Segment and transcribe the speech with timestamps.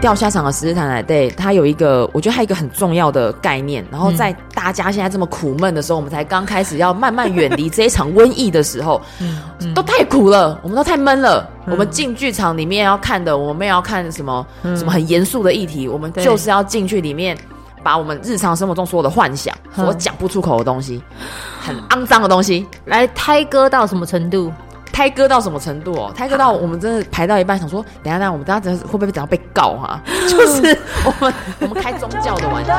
[0.00, 3.84] 钓虾场的十日谈来对，它有一个，我觉得它有一个很重要的概念。
[3.90, 9.00] 然后在大家现在这么苦闷的时候，我们才刚开始要慢慢远离这一场瘟疫的时候，
[9.74, 11.46] 都太苦了，我们都太闷了。
[11.66, 17.36] 我们进剧场里面要看的，我们要看什么什么很严肃的议题，我们就是要进去里面。
[17.82, 21.02] 把我们日常生活中所有的幻想，所讲不出口的东西，
[21.62, 24.52] 很肮脏的东西，来胎割到什么程度？
[24.92, 26.12] 胎割到什么程度哦？
[26.14, 30.00] 胎割到我们真的排到一半，想说，等下等下，我们等下等下会不会等到被告哈？
[30.28, 32.74] 就是我们我们开宗教的玩笑。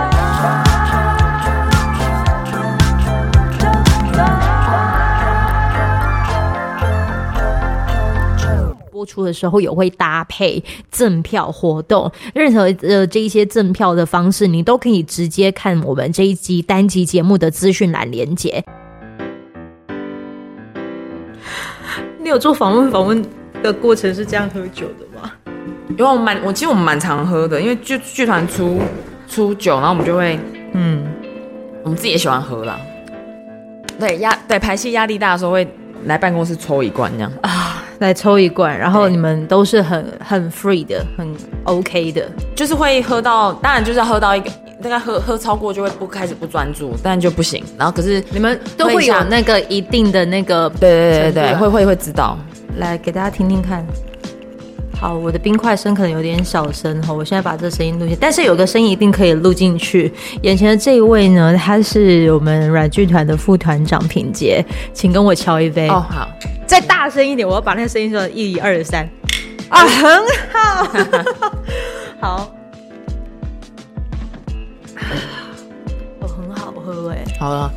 [8.91, 18.63] 播出的时候也会搭配赠票活动，任何呃这一些赠票的方式，你都可以直接看我们这一集单集节目的资讯栏连结。
[22.21, 23.25] 你有做访问访问
[23.63, 25.31] 的过程是这样喝酒的吗？
[25.89, 28.79] 因为我蛮我其实我们蛮常喝的，因为剧剧团出
[29.27, 30.40] 出酒，然后我们就会
[30.73, 31.04] 嗯，
[31.84, 32.79] 我们自己也喜欢喝啦。
[33.99, 35.68] 对压对排戏压力大的时候会
[36.05, 37.84] 来办公室抽一罐这样啊。
[37.99, 44.49] 来抽一罐，然后你们都是很很 free 的，很 OK 的，就是会喝到，当然就是要喝到一个，
[44.82, 47.63] 大概喝喝超过就会不开始不专注，但就不行。
[47.77, 52.37] 然后可是你们都会有那个一定的那个，对对对对，会会会知道。
[52.77, 53.85] 来给大家听听看。
[54.99, 60.13] 好，我的冰块声可能有点小声哈，我现在把这声音录进，但是有个声音一定可以录进去。
[60.43, 64.63] 眼前的这一位呢，他是我们软剧团的副团长品杰，
[64.94, 66.06] 请跟我敲一杯哦。
[66.07, 66.29] 好，
[66.68, 69.09] 再大声一点，我要把那个声音说一二三
[69.69, 70.22] 啊，很
[70.53, 70.88] 好，
[72.22, 72.56] 好，
[77.09, 77.72] 很好了。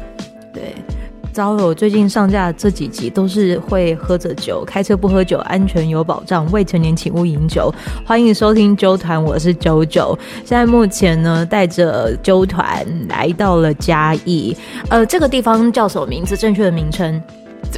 [1.33, 7.75] 糟了，我最近上架这几集都是会喝着酒，开车不喝酒，安全有保障，未成年请勿饮酒。
[8.07, 10.17] 欢迎收听啾团，我是九九。
[10.45, 14.57] 现在目前呢，带着啾团来到了嘉义，
[14.89, 16.37] 呃，这个地方叫什么名字？
[16.37, 17.21] 正确的名称？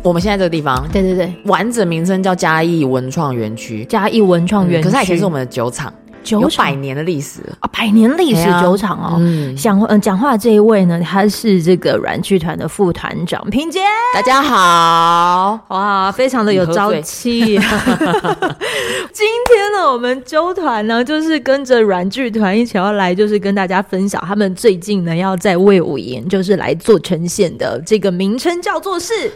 [0.03, 3.87] 我们现在这个地方，对对对，完整名称叫嘉义文创园区。
[3.87, 5.91] 嘉义文创园区，可是它以前是我们的酒厂。
[6.31, 7.69] 有百年的历史啊！
[7.73, 9.17] 百年历史酒厂哦。
[9.21, 13.81] 嗯，讲嗯讲话的这一位呢，他是这个软剧团的副团长品杰。
[14.15, 17.41] 大家好，哇，非常的有朝气。
[19.13, 29.31] 今天呢，我们纠团呢，就是跟着软剧团一起要来，就是跟大家分享他们最近呢要在魏武营，就是来做呈现的这个名称叫做是。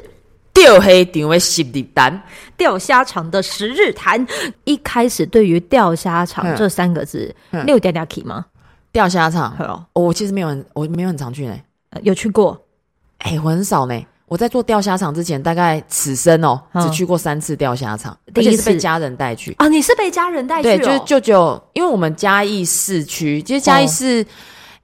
[0.60, 2.22] 钓虾场的十日谈，
[2.56, 4.26] 钓虾场的十日谈。
[4.64, 8.44] 一开始对于钓虾场这三个字，你有点点气吗？
[8.92, 9.56] 钓虾场，
[9.94, 11.56] 哦，我其实没有很，我没有很常去呢。
[12.02, 12.60] 有去过？
[13.18, 13.98] 哎，我很少呢。
[14.26, 19.66] 我在做钓虾场之前，大概此生哦，只去过三次钓虾场，而且是被家人带去啊。
[19.66, 20.62] 你是被家人带去？
[20.62, 24.24] 对，就是舅舅，因为我们嘉义市区，其实嘉义市，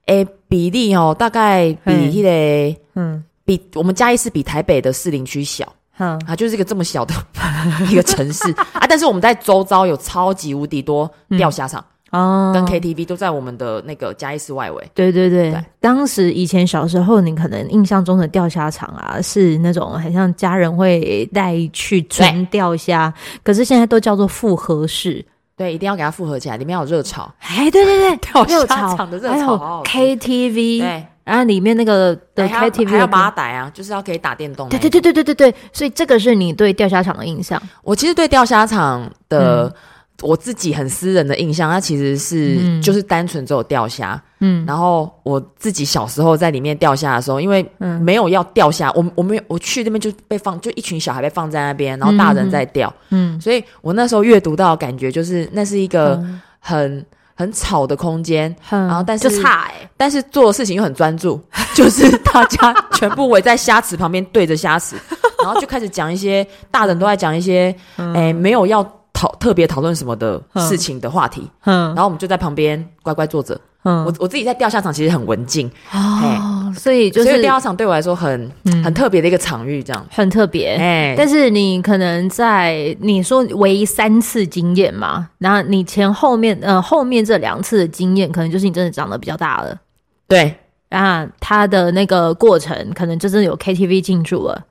[0.07, 3.23] 哎，比例哦，大概比那个，嗯。
[3.47, 7.15] 比我们嘉义市比台北的士林区小，嗯啊，就是一个这么小的
[7.89, 8.51] 一个城市。
[8.75, 14.91] 啊，但是我们在周遭有超级无敌多钓虾场哦，跟 KTV 都在我们的那个嘉义市外围。
[14.95, 15.65] 对对对，对。
[15.81, 23.13] 当时以前小时候，你可能印象中的钓虾场啊，是那种很像家人会带去纯钓虾，
[23.43, 25.25] 可是现在都叫做复合式，
[25.57, 27.33] 对，一定要给它复合起来，里面有热炒。
[27.41, 31.07] 哎，对对对， 钓虾场的热炒，还有 KTV，对。
[31.27, 34.69] 然后里面那个的 KTV 还要八代啊，就是要可以打电动。
[34.69, 37.61] 对对对对对对对，所以这个是你对钓虾场的印象。
[37.83, 39.73] 我其实对钓虾场的、嗯、
[40.23, 44.23] 我自己很私人的印象，它其实是、嗯、就是单纯只有钓虾。
[44.39, 47.69] 嗯，然后我自己小时候在里面钓虾的时候，因为
[48.01, 52.95] 没有要钓虾，我我没有我去那边就被放，就一群小孩被放在那边，然后大人在钓。
[53.11, 56.25] 嗯，所以我那时候阅读到的感觉就是那是一个
[56.61, 57.05] 很。
[57.37, 61.41] 很吵的空间，然后但是就差哎、欸，但是做的事情又很专注，
[61.77, 64.97] 就是大家全部围在虾池旁边对着虾池，
[65.45, 68.83] 然后就开始讲一些大人都在讲一些，哎、欸，没有要
[69.17, 73.59] 讨特别讨论什么的事情的话题，嗯，然后我们就在旁边乖乖坐着。
[73.85, 75.71] 嗯，我我自己在钓虾场其实很文静。
[75.93, 80.07] 哦，所以就是钓虾场对我来说很、嗯、很特别的一个场域，这样。
[80.11, 80.75] 很特别。
[80.75, 89.79] 哎，但是你可能在你说唯一三次经验嘛，然后你前后面呃后面这两次的经验，可能就是你真的长得比较大了，
[90.27, 90.53] 对，
[90.89, 94.65] 然后他的那个过程可能就真的有 KTV 进驻了，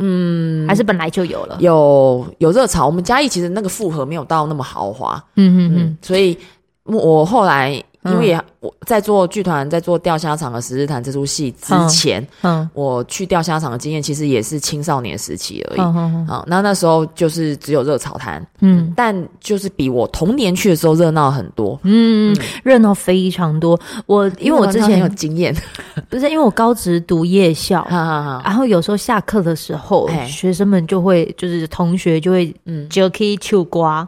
[0.00, 2.86] 嗯，还是本来就有了，有有热潮。
[2.86, 6.36] 我们嘉义其实那个复合没有到那么豪华，嗯嗯嗯，所以。
[6.84, 15.80] 我后来因为也我在做剧团，在做钓虾场的十日谈这出戏之前，嗯，我去钓虾场的经验其实也是青少年时期而已。
[16.26, 23.78] 好，那那时候就是只有热炒摊，嗯，但就是比我童年去的时候热闹很多，嗯，热闹非常多。
[24.06, 25.54] 我因为我之前有经验，
[26.08, 32.88] 不是因为我高职读夜校，然后有时候下课的时候，学生们就会就是同学就会嗯。
[32.90, 34.06] 就可以秋瓜。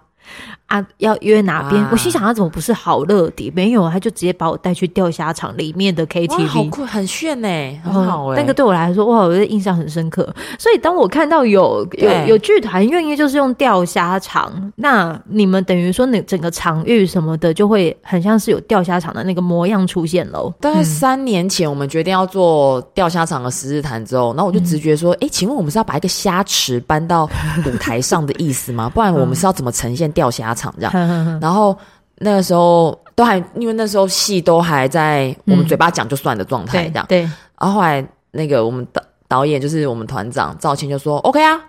[0.73, 1.87] 啊，要约哪边？
[1.93, 3.53] 我心想，他怎么不是好乐迪？
[3.55, 7.49] 没有，他就直接把我带去钓虾场里面的 KTV，好酷，很炫呢，
[7.85, 8.41] 很好哎。
[8.41, 10.35] 那个对我来说，哇，我的印象很深刻。
[10.59, 20.51] 所以当我看到有有有剧团愿意就是用钓虾场，那你们等于说那整个场域什么的，就会很像是有钓虾场的那个模样出现喽。
[20.59, 27.29] 大概三年前，我们决定要做钓虾场的十日谈之后，然后我就直觉说，哎，请问我们是要把一个虾池搬到
[27.67, 28.89] 舞台上的意思吗？
[28.89, 30.73] 不然我们是要怎么呈现钓虾场？
[30.77, 30.93] 这样，
[31.43, 31.77] 然后
[32.17, 37.05] 那个时候都还，因为那时候戏都还在我们嘴巴讲就算的状态，这样。
[37.09, 37.23] 对。
[37.59, 41.61] 然后后来那个我们导导演就是我们团长赵青就说：“OK 啊，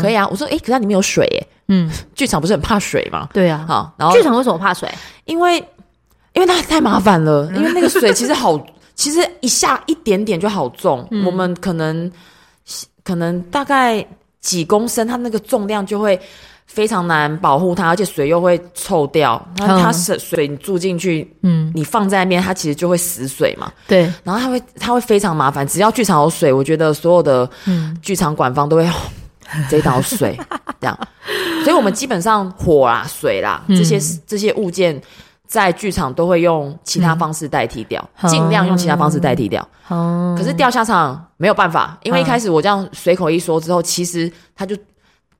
[0.00, 3.28] 可以啊。”我说：“哎，可是它里面有水诶。”嗯， 剧场不是很怕水吗？
[3.32, 3.64] 对啊。
[3.66, 4.88] 好，然后剧场为什么怕水？
[5.24, 5.58] 因为
[6.34, 8.58] 因为那太麻烦了， 因为那个水其实好，
[8.94, 12.10] 其实一下一点点就好重，我们可能
[13.04, 14.04] 可能大概
[14.40, 16.20] 几公升，它那个重量就会。
[16.72, 19.40] 非常难保护它，而且水又会臭掉。
[19.56, 23.70] 它它是水你注进去，嗯，你放在那边，它其实就会死水嘛。
[23.86, 25.66] 对，然后它会它会非常麻烦。
[25.66, 27.48] 只要剧场有水，我觉得所有的
[28.00, 28.88] 剧场管方都会
[29.68, 30.34] 这一道水
[30.80, 30.98] 这样。
[31.62, 34.98] 所以我们基本上火啦、水啦这些这些物件，
[35.46, 39.68] 在剧场都会用其他方式代替掉，尽量用其他方式代替掉。
[39.88, 44.74] 哦，可是掉下场没有办法，因为一开始我这样随口一说之后，其实他就。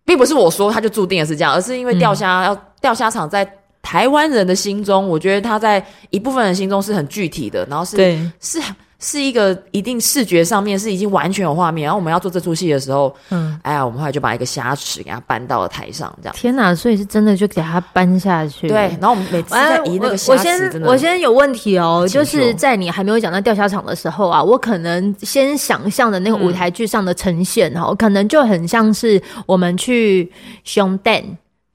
[0.04, 3.50] 并不是我说他就注定的是这样，而是因为钓虾要钓虾场在
[3.82, 8.60] 台湾人的心中，我觉得他在一部分人心中是很具体的，然后是对是。
[9.02, 16.34] 是一个一定视觉上面是已经完全有画面，然后我们要做这出戏的时候，嗯，哎呀，我们后来就把一个虾池给它搬到了台上，这样。
[16.36, 16.72] 天哪！
[16.72, 18.68] 所以是真的就给它搬下去。
[18.68, 30.30] 对，然后我们每次在移那个虾池，我先我先有问题哦，就是在你还没有讲到钓虾场的时候啊，我可能先想象的那个舞台剧上的呈现哈，可能就很像是我们去
[30.62, 31.20] 熊蛋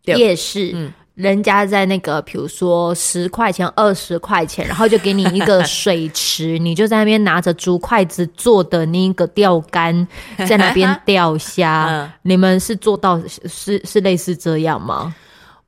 [0.06, 0.94] 夜市，嗯。
[1.18, 10.08] 人家在那个，比如说十块钱、二十块钱，然后就给你一个水池，你就在那边拿着竹筷子做的那个钓竿，
[10.48, 11.88] 在那边钓虾。
[11.90, 15.16] 嗯、你们是做到是是类似这样吗？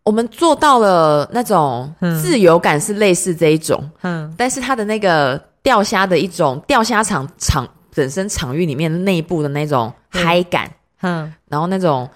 [0.03, 1.91] 我们做到了那种
[2.21, 10.71] 自由感是类似这一种，嗯，但是它的那个钓虾的一种钓虾场场本身场域里面内部的那种嗨感，
[11.01, 12.07] 嗯，嗯然后那种。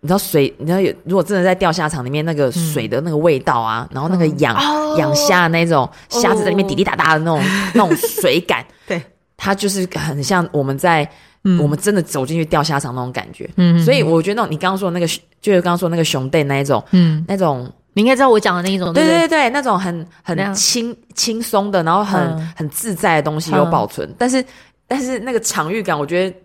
[0.00, 0.54] 你知道水？
[0.58, 0.92] 你知道有？
[1.04, 4.56] 如果真的在钓虾场里面，那个水的那个味道啊，嗯、然后那个养
[4.96, 9.02] 养虾的那种虾子在里面滴滴答答的那种、哦、那种水感， 对，
[9.36, 11.08] 它就是很像我们在、
[11.42, 13.50] 嗯、我们真的走进去钓虾场那种感觉。
[13.56, 19.18] 嗯，所以我觉得那种你刚刚说的那个，就是刚刚说那个熊队那一种，嗯，那种你应该知道我讲的那一种，对对？
[19.20, 24.44] 对对，那种很很轻轻松的，然后很、嗯、很自在的东西有保存，嗯、但是
[24.86, 26.36] 但是那个场域感，我觉得。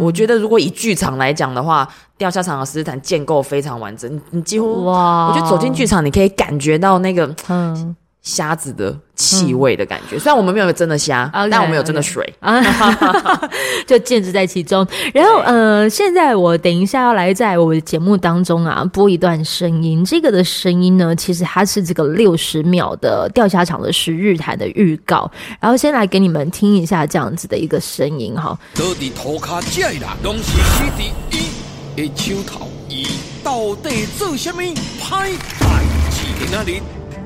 [0.00, 1.88] 我觉得，如果以剧场来讲的话，
[2.18, 4.12] 钓虾场的十日谈建构非常完整。
[4.12, 7.96] 你你几乎哇，我觉得走进剧场，你可以感觉到那个嗯。
[8.26, 13.48] 虾子的气味的感觉，嗯、虽然我们没有真的虾，okay, 但我们有真的水，okay.
[13.86, 14.84] 就建置在其中。
[15.14, 25.30] 然后，呃，现在我等一下要来在我的节目当中啊播一段声音，这个的声音呢，其实它是这个六十秒的钓虾场的十日谈的预告。
[25.60, 28.58] 然后先来给你们听一下这样子的一个声音哈。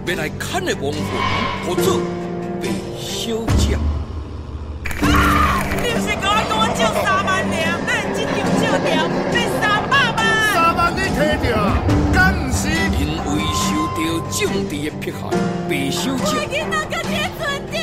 [0.06, 0.98] 要来看的王府，
[1.64, 1.82] 或者
[2.60, 3.78] 被休假。
[5.82, 8.92] 你不是跟我讲我借三万两，那你今天借掉
[9.30, 10.18] 被三百万？
[10.52, 11.48] 三万你摕掉，
[12.12, 12.66] 敢不是？
[12.98, 13.64] 因为受
[13.94, 13.98] 到
[14.30, 14.38] 政
[14.68, 15.22] 治的迫害，
[15.68, 16.24] 被休假。
[16.26, 16.34] 我
[16.90, 17.40] 个结存
[17.70, 17.78] 掉，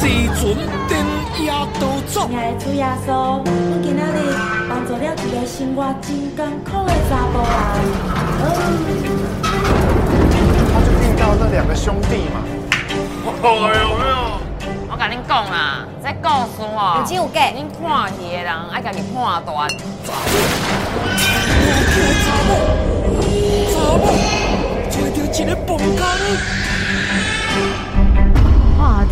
[0.00, 0.02] 这
[0.34, 0.42] 存
[0.88, 0.90] 电
[1.38, 1.46] 也
[1.78, 2.26] 都走。
[2.26, 3.08] 亲爱的主耶稣，
[3.46, 3.46] 我
[3.80, 4.34] 今仔日
[4.68, 7.54] 帮助了一个生活真艰苦的查甫人。
[11.40, 12.42] 那两个兄弟嘛，
[13.24, 13.30] 哎
[13.78, 13.86] 呦，
[14.90, 19.56] 我跟你讲啊，这故事哦，有真有假，你看戏的人爱家己判断。
[19.56, 19.68] 哇，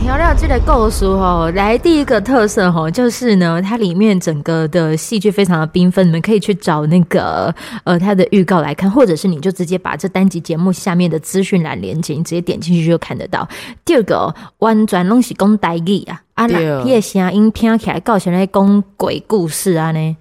[0.07, 13.49] 听了这个故事哈，来第一个特色哈，就是呢，它里面整个的戏剧非常的缤纷，你们可以去找那个呃它的预告来看，或者是你就直接把这单集节目下面的资讯栏连接，你直接点进去就看得到。
[13.85, 20.17] 第二个完全拢是讲台语啊，啊，那些声音听起来搞起来讲鬼故事啊呢。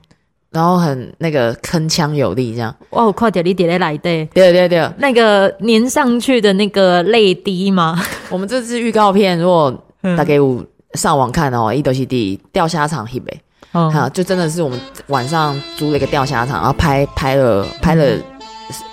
[0.56, 3.04] 然后很那个铿锵有力，这样哇！
[3.04, 8.02] 我快点你点来对对对对，那个粘上去的那个泪滴吗？
[8.32, 9.84] 我们这支预告片，如果
[10.18, 13.34] 大家有上网看哦，一都是第钓虾场翕的，
[13.92, 18.18] 好，就真的是我们晚上租了一个钓虾场，然后拍拍了拍了。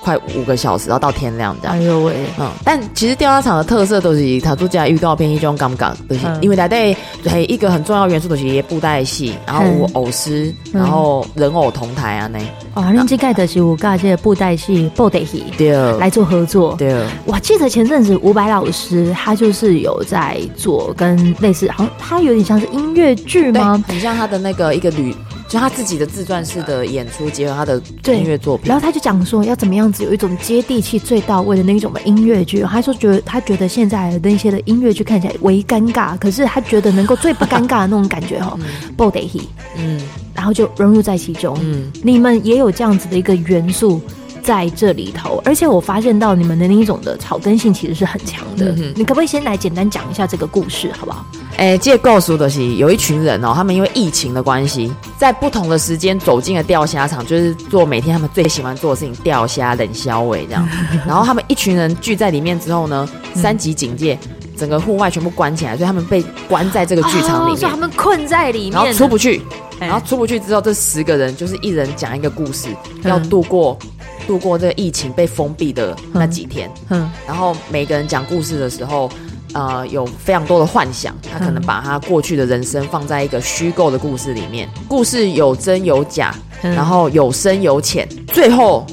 [0.01, 1.77] 快五个小时，然后到天亮这样。
[1.77, 12.39] 哎呦喂，嗯，但其实钓虾场的特色都是他做这预告片一种感觉，就是因为它对对一个很重要元素都是布袋戏，然后有偶师，然后人偶同台啊那。
[12.75, 16.75] 哦，那这盖的是五个这个布袋戏布袋戏对来做合作。
[16.77, 23.83] 对，我记得前阵子伍佰老师他就是有在做跟类似，好像他有点像是音乐剧吗？
[23.87, 25.15] 很像他的那个一个旅。
[25.53, 32.63] 就他自己的自传式的演出，结合他的音乐作品，然后他就讲说要怎么样子有一种接地气、最到位的那一种的音乐剧。
[32.63, 38.59] 他说觉得他觉得现在的那些的音乐剧看起来为尴尬，可是他觉得能够最不尴尬的那种感觉哈
[38.97, 39.43] ，body，
[39.77, 40.01] 嗯，
[40.35, 41.55] 然后就融入在其中。
[41.61, 44.01] 嗯，你们也有这样子的一个元素。
[44.43, 48.73] 在这里头，而且我发现到你们的那一种的草根性其实是很强的。
[48.73, 51.25] 嗯、你可不可以先来简单讲一下这个故事，好不好？
[51.57, 60.69] 哎、欸，这个故事的是有一群人哦，他们因为疫情的关系，在不同的时间走进了钓虾场，就是做每天他们最喜欢做的事情——钓虾、冷消尾这样。
[61.07, 64.19] 然后他们一群人聚在里面之后呢，三级警戒，
[64.57, 69.41] 整个户外全部关起来，所以他们被关在这个剧场里面，哦、所以他们困在里面，然后出不去。
[69.79, 72.69] 然后出不去之后，这十个人就是一人讲一个故事，
[73.03, 73.77] 要度过。
[74.27, 79.11] 度过这个疫情被封闭的那几天，嗯，嗯，然后每个人讲故事的时候，
[79.53, 88.87] 呃，有非常多的幻想，他可能把他过去的人生放在一个虚构的故事里面，故事有真有假，嗯、然后有深有浅，最后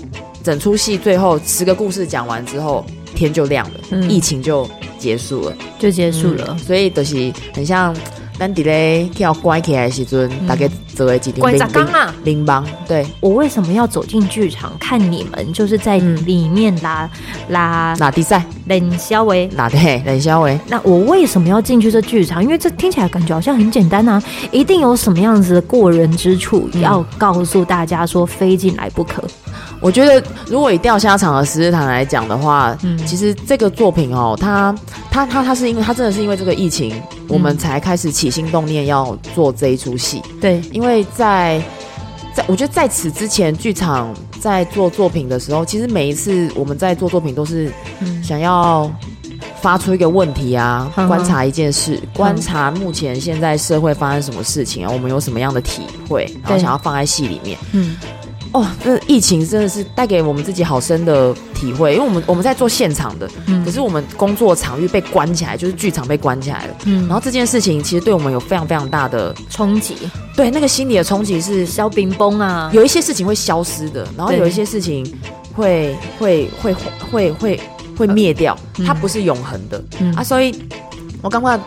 [0.43, 7.95] 整出戏最后十个故事讲完之后，天就亮了，嗯、疫情就结束了，就结束了，嗯、所以就是很像。
[8.39, 10.65] 咱伫咧要关起来的时阵，大概
[10.99, 12.65] 做了几天关闸岗啊，林邦。
[12.85, 15.53] 对，我为什么要走进剧场看你们？
[15.53, 20.59] 就是在里面拉、嗯、拉拉比赛，冷肖维，拉对 冷肖维。
[20.67, 22.43] 那我为什么要进去这剧场？
[22.43, 29.23] 因为这听起来感觉好像很简单啊，一定有什么样子的过人之处，要告诉大家说非进来不可。
[29.81, 34.75] 我觉得，如果以钓虾场和十日谈来讲的话，嗯，其实这个作品哦，它
[35.09, 40.21] 它它它是因为它真的是因为这个疫情，嗯、我们才开始起心动念要做这一出戏。
[40.41, 41.61] 对，因为在
[42.33, 47.71] 在我觉得在此之前，剧场在做作品的时候，其实每一次我们在做作品都是
[48.23, 48.91] 想要
[49.61, 57.95] 发出一个问题啊，嗯、观察一件事，嗯、观察目前现在社会发生什么事情啊，我们有什么样的体会，然后想要放在戏里面，嗯。
[58.51, 69.95] 哦，这疫情真的是带给我们自己好深的体会，因为我们我们在做现场的，嗯，可是我们工作场域被关起来，就是剧场被关起来了，嗯，然后这件事情其实对我们有非常非常大的冲击，
[70.35, 75.05] 对，那个心理的冲击是消冰崩啊，有一些事情会消失的，然后有一些事情
[75.55, 76.75] 会会会
[77.11, 77.59] 会会
[77.95, 80.11] 会灭掉，它不是永恒的，嗯。
[80.15, 80.55] 啊，所以
[81.21, 81.59] 我刚刚。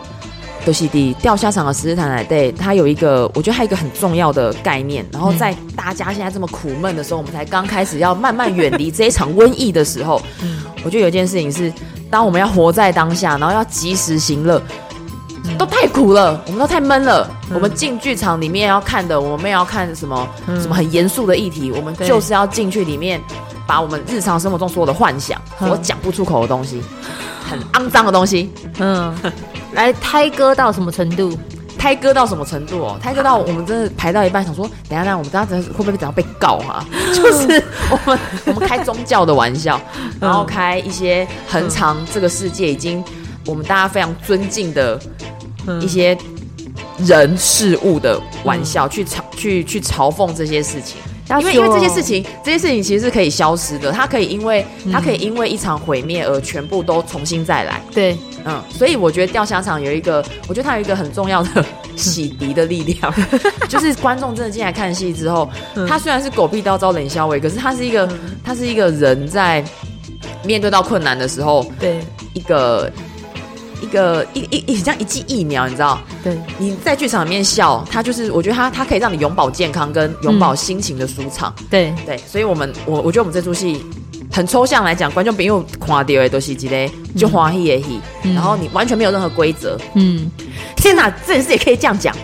[0.65, 5.05] 都是的，钓虾场的十日谈来对，它有一个，我觉得还有一个很重要的概念。
[5.11, 10.21] 然后在大家现在这么苦闷的时候，我们才刚开始要慢慢远离这一场瘟疫的时候，
[10.85, 11.71] 我觉得有一件事情是，
[12.09, 14.61] 当我们要活在当下，然后要及时行乐，
[15.57, 17.29] 都太苦了，我们都太闷了。
[17.53, 20.27] 我们进剧场里面要看的，我们要看什么
[20.61, 23.21] 什么很严肃的议题，我们就是要进去里面，
[23.67, 26.81] 把我们日常生活中所有的幻想，我讲不出口的东西，
[27.43, 29.13] 很肮脏的东西，嗯。
[29.73, 31.37] 来胎割到什么程度？
[31.77, 32.97] 胎割到什么程度哦？
[33.01, 36.85] 胎割到我们真的排到一半，想说等下，等下我们等下会不会等下被告啊？
[37.13, 37.61] 就是
[37.91, 39.81] 我们我们开宗教的玩笑，
[40.17, 43.03] 然后开一些很长这个世界已经
[43.45, 44.97] 我们大家非常尊敬的
[45.81, 46.17] 一些
[46.99, 50.95] 人事物的玩笑，去嘲去去嘲讽这些事情。
[51.39, 57.81] 因为因为这些事情，这些事情其实是可以消失的，它可以因为它可以因为一场毁灭而全部都重新再来。
[57.93, 58.15] 对。
[58.45, 63.13] 嗯，所以我觉得钓虾场有一个，我觉得它有一个很重要的洗涤的力量，
[63.69, 65.49] 就是观众真的进来看戏之后，
[65.87, 68.09] 他虽然是狗屁叨招冷笑话，可是他是一个，
[68.43, 69.63] 他是一个人在
[70.43, 71.99] 面对到困难的时候，对
[72.33, 72.91] 一个
[73.81, 75.99] 一个一一一像一剂疫苗，你知道？
[76.23, 81.53] 对，你在剧场里面笑，他就是我觉得他他可以让你永葆健康跟永葆心情的舒畅。
[81.69, 83.83] 对对，所以我们我我觉得我们这出戏。
[84.33, 89.77] 很抽象来讲，观众朋友看到的都是一个就欢喜的戏，然后你完全没有任何规则。
[89.93, 90.27] 嗯，
[90.75, 92.15] 天哪，这件事也可以这样讲。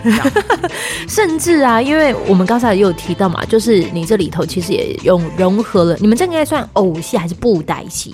[1.08, 8.12] 甚至啊，因为我们刚才也有提到嘛，就是你这里头其实也用融合了，你们这应该算偶戏还是布袋戏？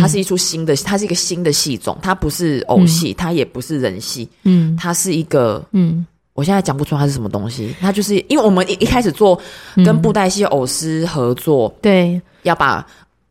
[0.00, 9.38] 它是一出新的，它是一个新的戏种，它不是偶戏，它也不是人戏，嗯，它是一个，嗯，我现在讲不出它是什么东西，它就是因为我们一一开始做
[9.84, 12.84] 跟布袋戏偶师合作，对，要把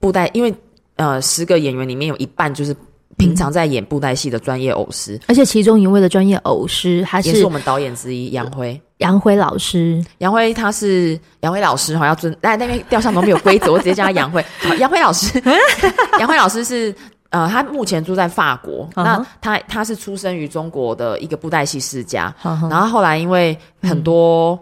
[0.05, 0.53] 布袋，因为
[0.95, 2.75] 呃十个演员里面有一半就是
[3.17, 8.79] 平常在演布袋戏的专业偶师，而且其中一位的专业偶师他是也是我们导演之一杨辉。
[8.99, 14.41] 杨辉老师，杨辉他是杨辉老师，好要尊，哎那边雕像都没有规则，我直接叫他杨辉。
[14.61, 15.41] 好，杨辉老师，
[16.19, 16.95] 杨辉老师是
[17.29, 18.89] 呃，他目前住在法国。
[18.93, 19.03] Uh huh.
[19.03, 22.69] 那他他是出生于中国的一个布袋戏世家，uh huh.
[22.69, 24.59] 然后后来因为很多，嗯、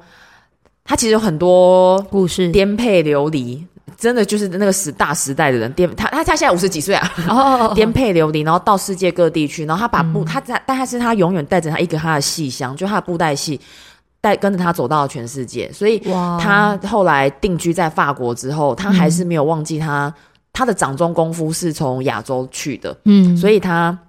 [0.84, 3.64] 他其实有很多故事颠沛流离，
[3.98, 13.60] 真的就是那个时大时代的人颠他他他现在五十几岁啊， 颠沛流离，然后到世界各地去，然后他把布、嗯、他在，但是他永远带着他一个他的戏箱，就他的布袋戏。
[14.22, 20.14] 带跟着他走到了全世界，所以他后来定居在法国之后，他还是没有忘记他、嗯、
[20.54, 24.00] 他的掌中功夫是从亚洲去的，嗯，所以他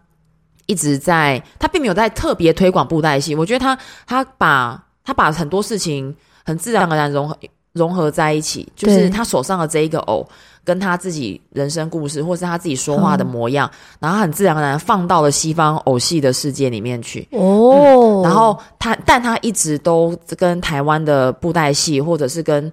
[0.67, 3.35] 一直在，他并没有在特别推广布袋戏。
[3.35, 3.76] 我觉得他
[4.07, 6.14] 他把他把很多事情
[6.45, 7.37] 很自然而然融合
[7.75, 10.26] 融合在一起，就是他手上的这一个偶。
[10.66, 17.28] 跟他自己人生故事，或是他自己说话的模样，嗯、然后很自然而然放到了西方偶戏的世界里面去。
[17.33, 22.73] 哦、嗯，然后他，但他一直都跟台湾的布袋戏，或者是跟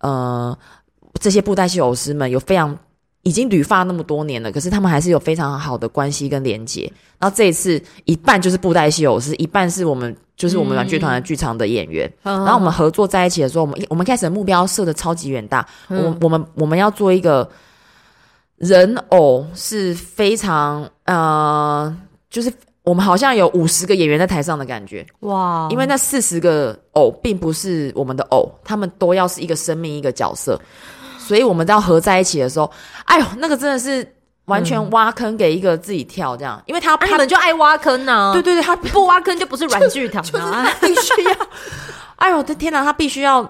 [0.00, 0.54] 呃
[1.18, 2.76] 这些布袋戏偶师们有非常。
[3.22, 6.90] 已经旅发那么多年了，可是他们还是有非常好的关系跟连结。
[7.18, 12.10] 然后这一次一半就是布袋戏偶师，一半是我们就是我们玩剧团的剧场的演员。
[12.22, 15.66] 嗯、然后我们合作在一起的时候，我们我们开始的目标设的超级远大。
[15.88, 17.46] 嗯、我我们我们要做一个
[18.56, 21.94] 人偶是非常呃，
[22.30, 22.50] 就是
[22.84, 25.68] 我们好像有五十个演员在台上的感觉哇！
[25.70, 30.58] 因为那四十个偶并不是我们的偶，他们都要是一个生命一个角色。
[31.30, 32.68] 所以我们要合在一起的时候，
[33.04, 34.04] 哎呦，那个真的是
[34.46, 38.32] 完全挖坑给一个自己跳这样，因为他他们就爱挖坑呢。
[38.32, 41.32] 对对对，他不挖坑就不是软剧团啊， 必须要。
[42.18, 43.48] 哎呦我的天哪，他必须要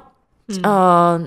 [0.62, 1.18] 呃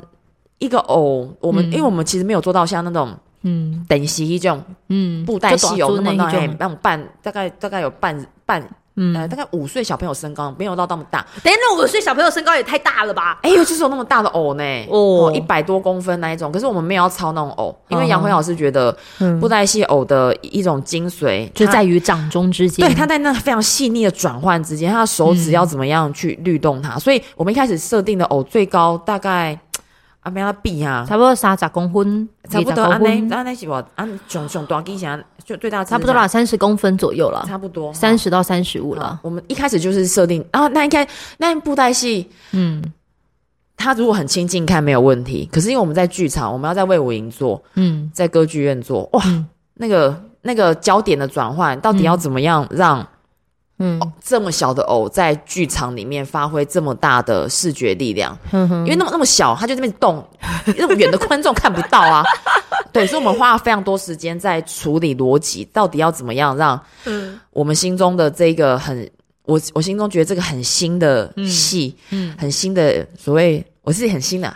[0.60, 8.63] 一个偶，我们因为我们其实没有做到像那种嗯等戏一种嗯布袋戏有那么那种那种半大概大概有半半。
[8.96, 13.40] 嗯、呃，大概五岁小朋友身高没有到那么大，等下那五岁小朋友身高也太大了吧？
[13.42, 16.51] 哎呦，就是有那么大的偶呢，哦，一百多公分那一种。
[16.51, 18.96] 可是我们没有要操那种偶，因为杨辉老师觉得
[19.40, 26.96] 布袋戏偶的一种精髓就在于掌中之间，对，他在那非常细腻的转换之间，他的手指要怎么样去律动它。
[26.96, 29.58] 嗯、所以我们一开始设定的偶最高大概。
[30.24, 39.20] 啊，没要比啊，差不多三十公分，差不多安内安内是我按熊熊大机箱就最大差不多啦，三十公分左右了，差不多三十到三十五了。
[39.24, 42.84] 我们一开始就是设定啊，那应该那布袋戏，嗯，
[43.75, 53.08] 他如果很亲近看没有问题，可是因为我们在剧场，我们要在魏武营做，嗯，在歌剧院做，哇，嗯、那个那个焦点的转换到底要怎么样让？
[53.85, 60.25] 嗯、哦，这么小的偶在剧场里面发挥这么大的视觉力量，因为那么那么小，他就在那边动，
[60.77, 62.24] 那么远的观众看不到啊。
[62.93, 66.79] 对，所以我们花了非常多时间在处理逻辑，到底要怎么样让
[67.50, 69.09] 我们心中的这个很，
[69.43, 74.55] 我我心中觉得这个很新的戏，嗯，嗯很新的所谓我自己很新的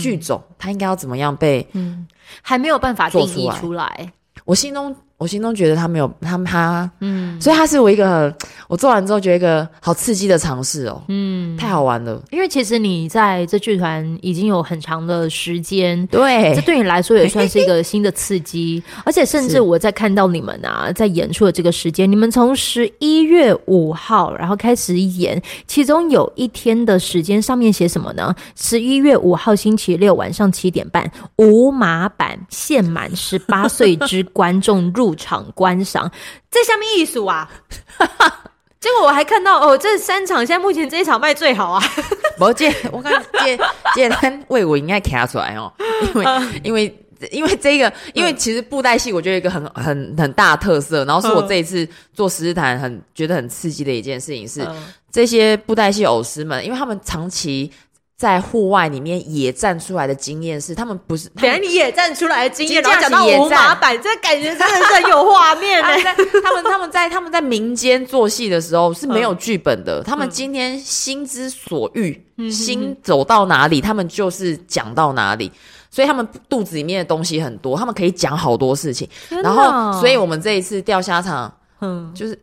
[0.00, 2.06] 剧种，嗯、它应该要怎么样被，嗯，
[2.40, 4.12] 还没有办法定义出来，
[4.44, 4.94] 我心中。
[5.22, 8.34] 我心中觉得他没有他他嗯，所以他是我一个
[8.66, 12.20] 我做完之后觉得一个好刺激的尝试哦，嗯，太好玩了。
[12.32, 18.82] 因为其实你在这剧团已经有很长的时间，对，这对你来说也算是一个新的刺激。
[19.06, 28.34] 而且甚至我在看到你们啊，在演出的这个时间，你们从十一月五号然后开始演，其中有一天的时间上面写什么呢？
[28.56, 35.11] 十一月五号星期六晚上七点半，无码版限满十八岁之观众入。
[35.12, 36.10] 入场观赏，
[36.50, 37.50] 这下面艺术啊！
[38.80, 41.82] 结果我还看到哦，这三场现在目前这一场卖最好啊！
[42.40, 43.58] 我借我看借
[43.94, 45.72] 借单位我应该卡出来哦，
[46.08, 46.24] 因为
[46.64, 54.66] 因为因为这个，因为其实布袋戏我觉得一个很很很大的特色，然后是我这一次做十日谈很觉得很刺激的一件事情是，
[55.12, 57.70] 这些布袋戏偶师们，因为他们长期。
[58.22, 66.00] 在户外里面野战出来的经验是，他们不是，等下你野战出来的经验，然后讲到无码版，这感觉真的是很有画面 嘞。
[66.40, 72.16] 他们他们在他们在民间做戏的时候是没有剧本的，他们今天心之所欲，
[72.48, 75.50] 心走到哪里，他们就是讲到哪里。
[75.90, 79.08] 所以他们肚子里面的东西很多，他们可以讲好多事情。
[79.42, 82.38] 然后，所以我们这一次钓虾场，嗯，就是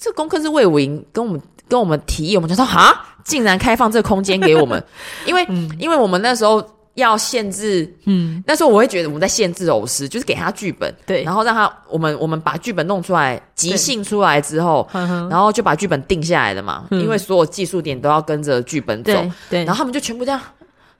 [0.00, 4.82] 这功课是魏武营跟我们跟我们提议，我们就说哈，竟然开放这个空间给我们，
[5.26, 6.64] 因为、嗯、因为我们那时候。
[6.96, 20.40] 要限制，嗯，那时候我会觉得我们在限制偶师，就是给他剧本，对，然后让他我们我们把剧本弄出来，即兴出来之后，然后就把剧本定下来了嘛，嗯、因为所有技术点都要跟着剧本走，对，对，然后他们就全部这样，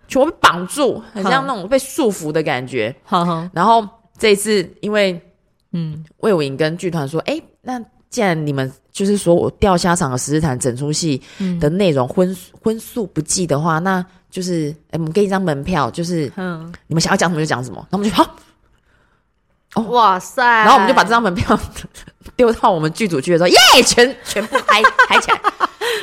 [0.07, 3.83] 全部被绑住，很像那种被束缚的感觉，好，然后
[4.19, 5.19] 这一次因为，
[5.73, 11.21] 嗯，魏武营跟剧团说，哎，那既然你们就是说我钓虾场的十日谈整出戏
[11.61, 14.03] 的内容荤荤素不忌的话，那。
[14.29, 18.37] 就是，哎，我们给你一张门票，就是，嗯，你们想要讲什么就讲什么，然后我们就好，
[19.77, 21.59] 哦，哇塞，然后我们就把这张门票
[22.37, 25.41] 丢到我们剧组去的时候，耶，全全部嗨 嗨起来。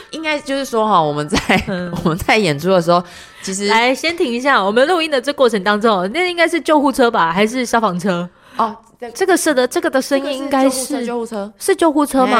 [0.09, 3.03] 应该就是说哈，我们在、嗯、我们在演出的时候，
[3.43, 8.27] 其实来先停一下，我们录音的这过程当中，那应该是救护车吧，还是消防车？
[8.57, 8.75] 哦。
[9.11, 12.37] 这个是的，这个的声音应该是救护车，是救护车吗？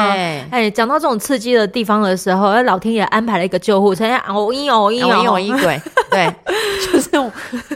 [0.50, 6.34] 哎，讲到这种刺激的地方的时候，老天爷安排了一个救护车，哦咦哦咦哦咦哦对对，
[6.92, 7.08] 就是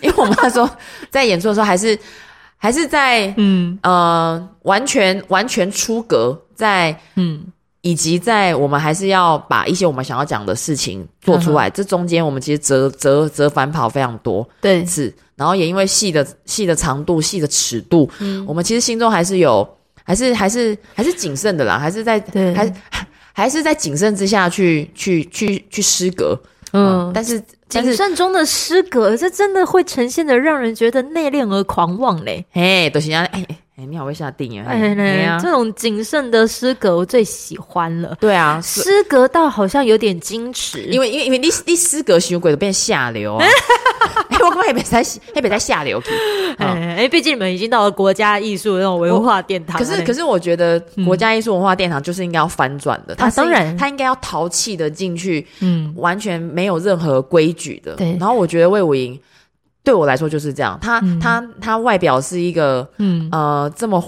[0.01, 0.69] 因为我们那时候
[1.11, 1.99] 在演出的时候，还是
[2.57, 3.79] 还是在嗯。
[3.83, 7.45] 呃完全完全出格，在嗯。
[7.81, 19.67] 以及在我们还是要把一些我们想要讲的事情做出来，这中间我们其实折折折返跑非常多，对，是，然后也因为戏的戏的长度、戏的尺度，嗯，我们其实心中还是有，
[20.03, 22.75] 还是还是还是谨慎的啦，还是在，对，还
[23.33, 26.37] 还是在谨慎之下去去去去失格，
[26.73, 33.27] 嗯，但是谨慎中的失格，这真的会呈现的让人觉得内敛而狂妄嘞，嘿，都是这样，
[33.79, 33.83] 哎。
[33.83, 34.67] 哎，你好会下定啊！
[34.69, 38.17] 哎，哎呀，这种谨慎的诗格我最喜欢了。
[38.19, 43.47] 对啊，诗格到好像有点矜持，因为因为因为你你诗格，行为鬼都变下流啊！
[44.31, 45.01] 哎，我根本也别在
[45.33, 46.03] 也别在下流。
[46.59, 49.79] 哎哎，毕竟你们已经到了国家艺术那种文化殿堂。
[49.79, 53.15] 可是可是，我觉得国家艺术文化殿堂就是应该要翻转的。
[53.15, 57.95] 他当然，他应该要淘气的进去，嗯，完全没有任何规矩的。
[57.95, 58.17] 对。
[58.19, 59.19] 然后我觉得魏武营。
[59.89, 63.27] 对我来说就是这样，它它它外表是一个嗯。
[63.33, 64.05] 呃这么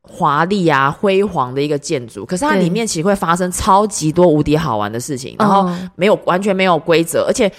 [0.00, 7.52] 华丽啊辉煌的一个建筑，可是它里面其实会发生超级多无敌好玩的事情，然后没有完全没有规则，而且。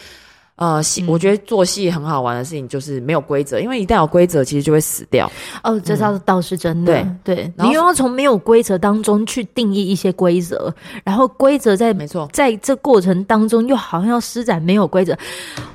[0.56, 5.30] 呃，戏我觉得做戏很好玩的事情就是没有规则，因为一旦有规则，其实就会死掉。
[5.64, 6.94] 哦，这倒倒是真的。
[7.24, 10.72] 对对，你又要从没有规则当中去定义一些规则，
[11.04, 15.18] 然后规则在没错，在这过程当中又好像要施展没有规则。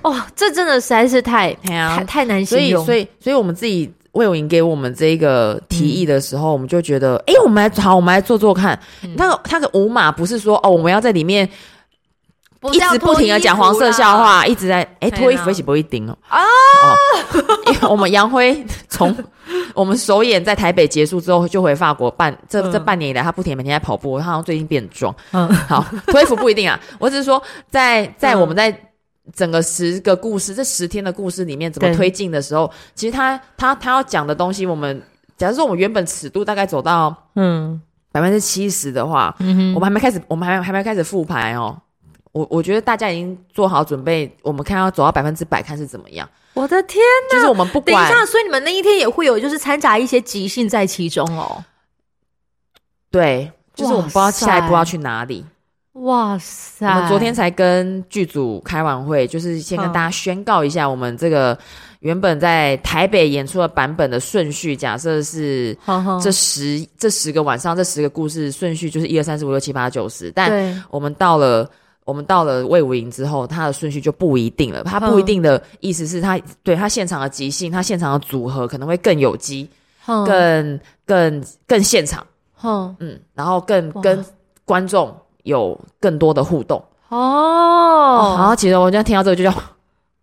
[0.03, 2.85] 哦，这真的实在是太太太难形容。
[2.85, 8.79] 所以，所以，所以我们自己魏永莹给我们这个提议的时候，我们就觉得，哎，我们来好，我们来做做看。
[9.17, 11.51] 那个那个舞码不是说哦，我们要在里面。
[12.73, 16.19] 一直不停的讲黄色笑话，一直在哎脱衣服一起不一定哦。
[16.29, 16.43] 啊！
[17.67, 19.15] 因为我们杨辉从
[19.75, 25.15] 我们首演在台北结束之后就回法国半这这半年以来他不停每天在跑步，他好像最近变壮。
[25.33, 27.41] 嗯，好 脱衣服不一定啊，我只是说
[27.71, 28.77] 在在我们在
[29.35, 35.01] 整个十个故事这十天的故事里面怎么推进的时候，其实他他他要讲的东西，我们
[35.37, 37.81] 假如说我们原本尺度大概走到嗯。
[38.11, 41.79] 百分之七十的话，嗯哼，我们还没开始，我们还还没开始复排哦。
[42.33, 46.29] 我我觉得大家已经做好准备，我们看要走到百分之百，看是怎么样。
[46.55, 51.65] 我的天呐，就是我们不管，等一下，所以你们那一天也会有，就是掺杂一些即兴在其中哦。
[53.11, 55.45] 对，就是我们不知道下一步要去哪里。
[55.93, 56.87] 哇塞！
[56.87, 61.57] 我们昨天才跟剧组开完会，就是先跟大家宣告一下，我们这个
[62.01, 65.77] 原本在台北演出的版本的顺序，假设是
[66.21, 71.69] 这十这十个晚上，这十个故事顺序就是一二三四五六七八九十，但我们到了。
[72.09, 74.83] 我们到了魏武营之后，他的顺序就不一定了。
[74.83, 79.69] 他不一定的意思是他对他现场的即兴，他现场的组合可能会更有机，
[80.07, 82.27] 更更更现场，
[82.63, 84.25] 嗯，然后更跟
[84.65, 86.83] 观众有更多的互动。
[87.11, 89.53] 哦，然后其实我今天听到这个就叫。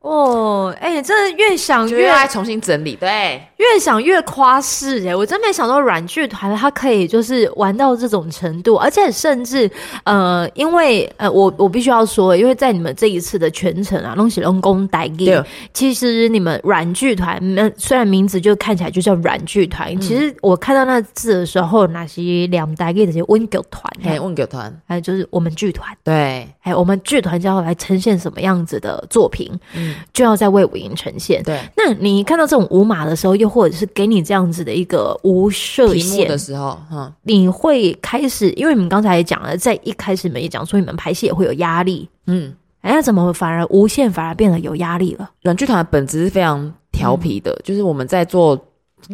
[0.05, 9.69] 哦，哎、欸，真的越想越爱重新整理，对，越想越夸饰哎，我真没想到软剧团它可以就是玩到这种程度，而且甚至
[10.03, 17.41] 呃，因为呃，我我必须要说，因为在你们这一次的全程啊，东西龙宫带给，其实你们软剧团，
[17.75, 29.94] 虽然名字就看起来就叫软剧团，嗯、其实我看到那字的时候，那些两代给这些温狗团，哎，温狗团，还有就是我们剧团，对，哎，我们剧团将要来呈现什么样子的作品，嗯。
[30.13, 31.41] 就要在魏武营呈现。
[31.43, 45.29] 对，那你看到这种无码的时候，又或者是给你这样子的一个无设限的时候，哈，你会开始，因为你们刚才也讲了，在一开始你们也讲说你们拍戏也会有压力，嗯，哎，那怎么反而无限反而变得有压力了？
[45.41, 48.60] 软剧团的本质是非常调皮的，就是我们在做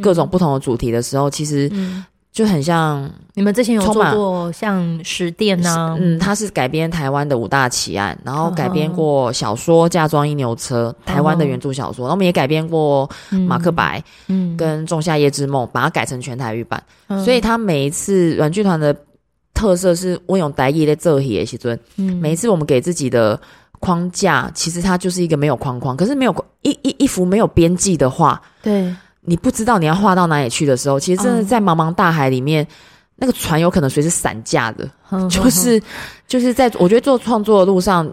[0.01, 1.69] 各种不同的主题的时候，其实
[2.31, 13.09] 就很像你们之前有做过像十殿呐，嗯，它是改编台湾的五大奇案，然后改编过小说《嫁妆一牛车》，台湾的原著小说，然后我们也改编过
[13.45, 16.81] 《马克白》，嗯，跟《仲夏夜之梦》，把它改成全台语版，
[17.23, 18.95] 所以它每一次软剧团的
[19.53, 23.39] 特色是我用台语在做戏的时阵，嗯，每一次我们给自己的。
[23.83, 32.67] 框架其实它就是一个没有框框，可是没有一一一幅没有边际的画，对，你不知道你要画到哪里去的时候，其实真的在茫茫大海里面，嗯、
[33.17, 35.83] 那个船有可能随时散架的，嗯、 就是、嗯、
[36.27, 38.05] 就是在我觉得做创作的路上，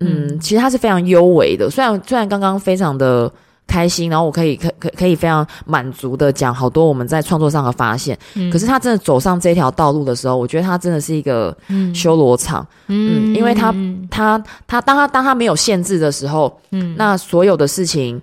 [0.00, 3.32] 嗯，嗯其实它是非常优美的，虽然虽然刚刚非常的。
[3.64, 8.18] 开心，然后我可以可可可以非常满足的讲好多我们在创作上的发现。
[8.34, 11.56] 嗯，可是他真的走上这条道路的时候，我觉得他真的是一个
[11.94, 12.66] 修罗场。
[12.88, 13.72] 嗯，嗯，因为他
[14.10, 18.20] 他他当他当他没有限制的时候，嗯，那所有的事情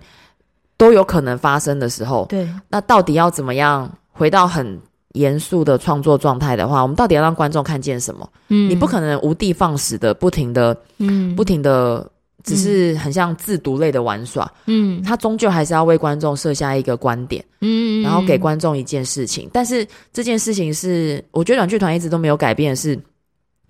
[0.80, 4.80] 都有可能发生的时候，对，那到底要怎么样回到很
[5.14, 8.28] 严肃的创作状态的话，我们到底要让观众看见什么？
[8.48, 12.10] 嗯，你不可能无的放矢的不停的，嗯，不停的。
[12.42, 19.48] 只是很像自读类的玩耍，嗯，他终究还是要为观众设下一个观点，嗯，然后给观众一件事情。
[19.52, 22.98] 但是这件事情是，我觉得短剧团一直都没有改变的是，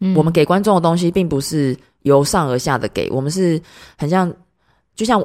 [0.02, 3.60] 嗯，我们给观众的东西并不是由上而下的给，我们是
[3.98, 4.32] 很像，
[4.96, 5.20] 就像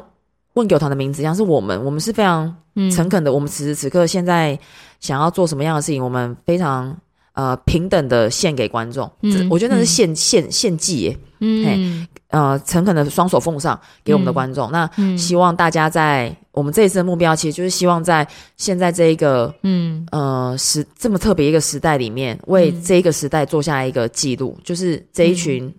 [0.54, 2.54] 问酒团的名字一样，是我们，我们是非常
[2.92, 3.32] 诚恳的。
[3.32, 4.58] 我们此时此刻现在
[4.98, 6.96] 想要做什么样的事情，我们非常。
[7.34, 14.70] 呃，平等的献给观众，嗯，我觉得那是献献献祭耶，嗯，呃，诚恳的双手奉上给我们的观众。
[14.70, 18.24] 嗯、那希望大家在我们这一次的目标，其实就是希望在
[18.56, 25.74] 现在这一个，嗯，呃，时这么特别一个时代里面，为这一个时代做下一个记录，就是这一群，嗯、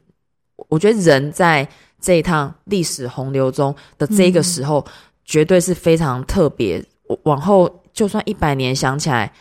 [0.68, 1.66] 我觉得人在
[2.00, 4.86] 这一趟历史洪流中的这个时候，
[5.24, 6.84] 绝对是非常特别。
[7.24, 9.32] 往后就算一百年想起来。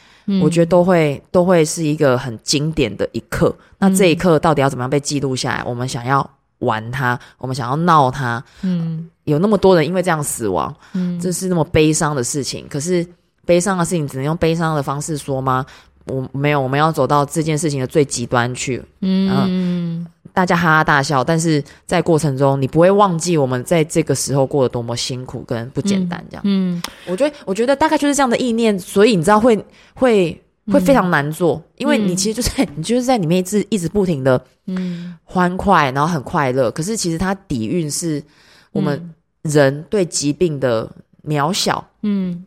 [0.41, 3.55] 我觉得都会都会是一个很经典的一刻。
[3.77, 5.63] 那这一刻到底要怎么样被记录下来？
[5.65, 6.27] 我们想要
[6.61, 8.43] 玩它，我们想要闹它。
[8.63, 12.67] 嗯，有那么多人因为这样死亡，嗯，这是那么悲伤的事情。
[12.71, 13.07] 可是
[13.45, 15.67] 悲伤的事情只能用悲伤的方式说吗？
[16.07, 18.83] 我没有，我们要走到这件事情的最极端去。
[19.01, 20.07] 嗯。
[20.33, 26.25] 大家哈哈大笑，但是在过程中，你不会忘记我们在这个时候过得多么辛苦跟不简单。
[26.29, 29.57] 这样，嗯，嗯我觉得，我觉得大概就是这样的意念，所以你知道会
[29.95, 38.21] 会会非常难做，嗯、因为你其实就在 你就是在里面一直一直不停的嗯欢快，然后很快乐，可是其实它底蕴是
[38.73, 40.91] 我们人对疾病的
[41.25, 42.45] 渺小，嗯。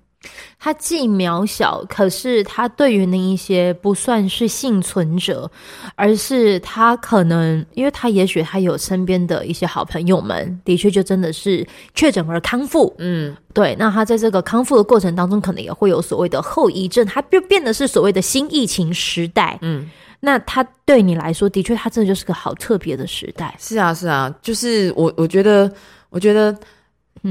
[0.59, 5.49] 他既渺小，可是他对于那一些不算是幸存者，
[5.95, 13.75] 而是他可能，因为他也许他有身边的一些好朋友们，的确就真的是确诊而康复，嗯，对。
[13.77, 19.89] 那他在这个康复的过程当中，可能也会有所谓的后遗症，他就变得是所谓的新疫情时代，嗯。
[20.19, 23.55] 那他对你来说，的确，他真的就是个好特别的时代。
[23.59, 25.71] 是啊，是啊，就是我，我觉得，
[26.09, 26.57] 我觉得。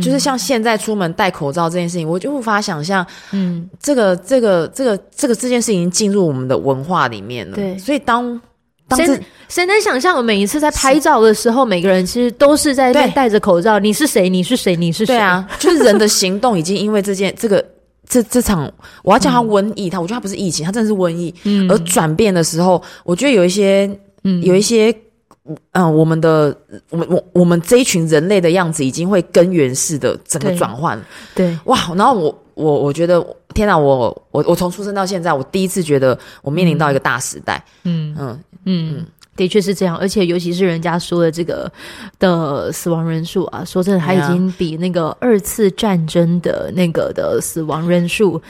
[0.02, 7.54] 就是像现在出门戴口罩这件事情，我就无法想象，嗯，这个这个这个这个这件事情进入我们的文化里面了。
[7.54, 8.40] 对，所以当
[8.88, 13.78] 当谁谁能想象，我每一次在拍照的时候，每个人其实都是在戴着口罩。
[13.78, 14.28] 你是谁？
[14.28, 14.74] 你是谁？
[14.76, 15.14] 你是谁？
[15.14, 17.64] 对啊，就是人的行动已经因为这件这个
[18.08, 18.70] 这这场，
[19.02, 23.88] 我要叫它瘟疫，它我觉得它不是疫情，它真的是瘟疫，嗯，而转变的时候，我觉得有一些，
[24.24, 24.94] 嗯，有一些。
[25.72, 26.56] 嗯，我们的
[26.90, 31.00] 我们我我们这一群人类的样子已经会根源式的整个转换，
[31.34, 31.78] 对，哇！
[31.94, 33.76] 然后我我我觉得，天哪！
[33.76, 38.40] 我我我从出生到现在，我第一次觉得我面临到一个大时代，嗯嗯嗯。
[38.64, 41.70] 嗯嗯的确是这样，而且尤其是人家说的这个
[42.18, 48.40] 的死亡人数啊，说真的，他已经比那个二次战争的那个的死亡人数，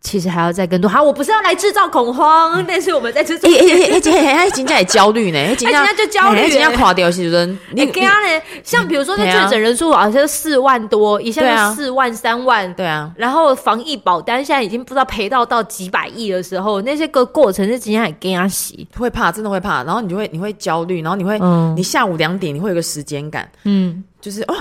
[0.00, 0.88] 其实还要再更多。
[0.88, 3.48] 好，我不是要来制造恐慌，但是我们在制造。
[3.48, 7.46] 哎哎哎，今天哎，今天也焦虑呢，今天就焦虑，今天垮掉是不是？
[7.72, 8.42] 你给他呢？
[8.62, 13.10] 像比如说，那确诊人数好像四万多，一下就四万、三万，对啊。
[13.16, 20.30] 然后防疫保单现在已经不知道赔到到几百亿的时候，那些个过程是今天还给他洗，会怕，真的会怕，然后你就会。
[20.36, 24.54] 你会焦虑，然后你会，嗯、你下午两点你会有个时间感，嗯，就是哦，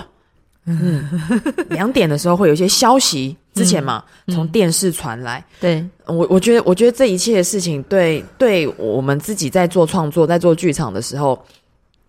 [0.66, 1.04] 嗯，
[1.70, 5.86] 两点的时候会有一些消息，之前嘛，从、嗯、电视传来，对。
[6.06, 11.38] 我，我觉得，我觉得这一切的事情对，对，对我们自己在做创作，在做剧场的时候。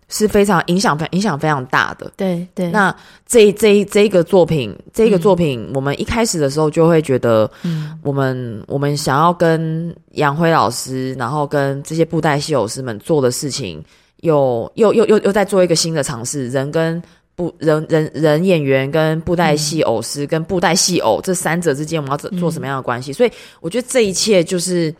[0.09, 2.71] 是非常影响非影响非常大的，对对。
[2.71, 13.83] 那这这这一个作品，这一个作品，嗯、我们一开始的时候就会觉得，嗯，我们我们想要跟杨辉老师，然后跟这些布袋戏偶师们做的事情，
[14.21, 17.03] 又又又又又在做一个新的尝试，人跟
[17.35, 23.11] 布人人人演员跟布袋戏偶师、嗯、跟布袋戏偶这三者之间，我们要做做什么样的关系？
[23.11, 24.93] 嗯、所以我觉得这一切就是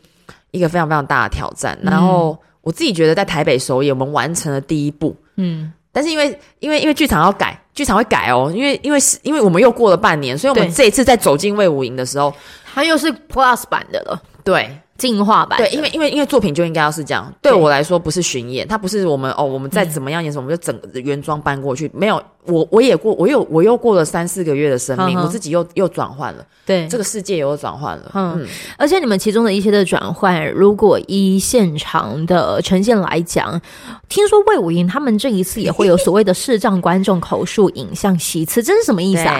[0.52, 1.78] 一个非常非常大的挑战。
[1.82, 5.16] 嗯、然后我自己觉得在台北首演，我们完成了第一步。
[5.38, 12.34] 嗯，但是因为因为因为剧场要改，剧场会改哦，因为因为是因为我们又过了半年，所以我们这一次在走进魏武营的时候，
[12.74, 14.22] 它又是 Plus 版的了。
[14.44, 14.70] 对。
[14.98, 17.32] 进化版对，因为因为因为作品就应该要是这样。
[17.42, 21.90] 对我来说，不是巡演，它不是我们哦，我们再怎么样演什么，我们就整个原装搬过去。
[21.94, 26.46] 没有，我我也过，我又我又过了三四个月的生命，我自己又又转换了。
[26.66, 28.12] 对，这个世界也又转换了。
[28.16, 28.46] 嗯，
[28.78, 33.62] 而且你们其中的一些的转换，如果依现场的呈现来讲，
[34.10, 39.40] 听说魏武营他们这一次也会有所谓的视障观众口述影像席次，这是什么意思啊？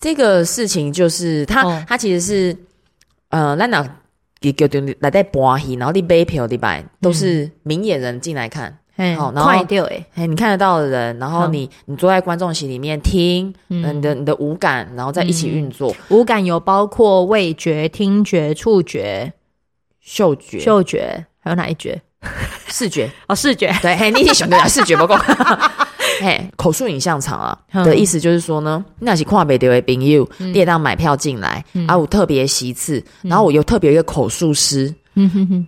[0.00, 2.56] 这个事情就是他他其实是
[3.28, 3.86] 呃，那那。
[4.42, 8.76] 给给对来带播戏，然后你买票的摆都是明眼人进来看，
[9.16, 15.94] 好，然后快掉诶，你看得到的人，然后你你坐在观众席里面听，嗯，你的你的五感，然后再一起运作。
[16.08, 19.32] 五感有包括味觉、听觉、触觉、
[20.00, 22.02] 嗅觉、嗅觉，还有哪一觉？
[22.68, 23.72] 视觉 哦，视觉。
[23.80, 25.16] 对，嘿，你已经选对了，视觉不够。
[26.22, 34.94] 嘿，口述影像场啊的意思就是说呢，那是跨北的朋友，你也当买票进来，啊，有特别席次，然后我有特别一个口述师，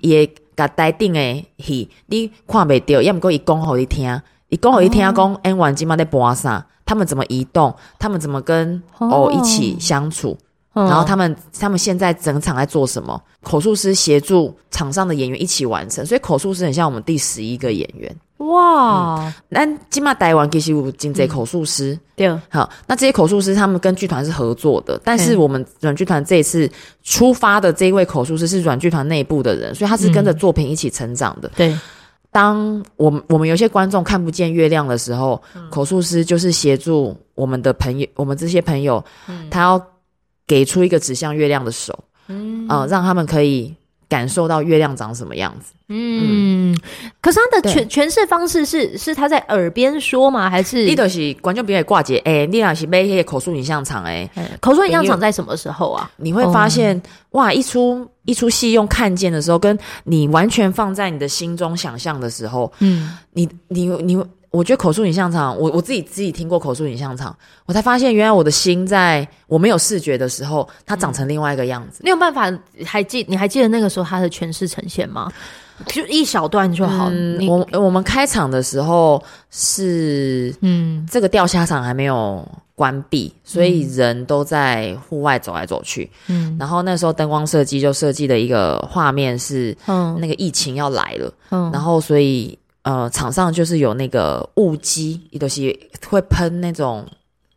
[0.00, 0.24] 也
[0.56, 9.32] 甲待定诶，嘿，你看不到，要么过伊讲好你听，伊讲好你听讲，N 完今嘛在播啥，他们怎么移动，他们怎么跟哦。
[9.32, 10.38] 一起相处，
[10.72, 18.14] 然后他们他们现在整场在做什么，口述师协助场上的演员一起完成，所以口述师很像我们第十一个演员。
[18.46, 26.70] 哇，那金马台湾其实有真济口述师，对，好，那这些口述师他们跟剧团是合作的，但是我们软剧团这一次
[27.02, 31.50] 出发的这一位口述师是软剧团内部的人，所以他是跟着作品一起成长的。
[31.56, 31.76] 对，
[32.30, 39.02] 当我们我们有些观众看不见月亮的时候，口述师就是协助我们的朋友，我们这些朋友，
[39.50, 39.82] 他要
[40.46, 43.74] 给出一个指向月亮的手，嗯，啊，让他们可以。
[44.14, 45.72] 感受到月亮长什么样子？
[45.88, 46.80] 嗯，嗯，
[47.20, 50.48] 可是他的诠诠释方式是是他在耳边说吗？
[50.48, 52.18] 还是你都是观众别挂结？
[52.18, 56.08] 哎，你那是买那些口述影像场哎，口述影像场在什么时候啊？
[56.16, 57.02] 你会发现、哦、
[57.40, 64.24] 哇，一出一出戏用看见的时候，跟你完全放在你的心中想象的时候，嗯，你你你。
[64.54, 67.36] 你我觉得口述影像场，我我自己自己听过口述影像场，
[67.66, 72.00] 我才发现原来我的心在我没有视觉的时候，它长成另外一个样子。
[72.04, 72.50] 你有办法
[72.84, 73.26] 还记？
[73.28, 75.30] 你还记得那个时候它的诠释呈现吗？
[75.86, 77.08] 就一小段就好。
[77.10, 86.08] 嗯，我我们开场的时候是嗯，这个钓虾场还没有关闭，所以人都在户外走来走去。
[86.28, 92.56] 嗯，然后那时候灯光设计就设计的一个画面是，嗯，那个疫情要来了，嗯，然后所以。
[92.84, 97.02] 呃，场上就是有那个雾机，有东西会喷那种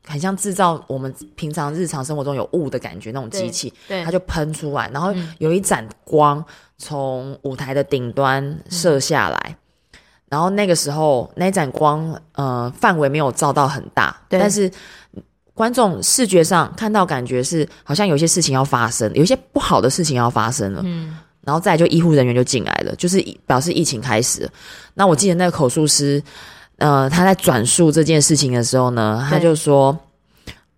[0.05, 6.43] 很像制造我们平常日常生活中有雾的感觉那种机器，对，它就喷出来，然后有一盏光
[6.77, 9.57] 从舞台的顶端射下来，
[9.91, 14.71] 嗯、然后那个时候那盏光呃范围没有照到很大，但是
[15.53, 21.17] 观众视觉上看到感觉是好像有些事情要发生，有些不好的事情要发生了，嗯。
[21.47, 24.49] 然后再来就医护人员就进来了，就是表示疫情开始了。
[24.93, 26.21] 那我记得那个口述师，
[26.75, 29.97] 呃，他在转述这件事情的时候呢，他就说：“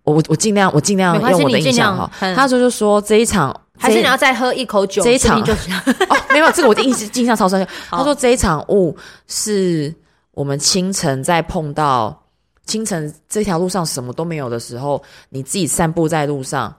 [0.04, 5.72] 我我尽量我尽量用我的印象哈。”他说就说这一场还是你要再喝一口酒，这一场就是
[6.08, 7.66] 哦，没有这个我的印印象超深。
[7.90, 9.92] 他说这一场雾是
[10.30, 12.16] 我们清晨在碰到
[12.64, 16.72] 清晨这条路上什么都没有的时候，你自己散步在路上，